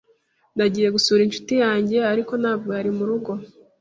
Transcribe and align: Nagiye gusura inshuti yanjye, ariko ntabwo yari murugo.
Nagiye 0.57 0.87
gusura 0.95 1.21
inshuti 1.23 1.53
yanjye, 1.63 1.97
ariko 2.11 2.33
ntabwo 2.41 2.69
yari 2.77 2.91
murugo. 2.97 3.31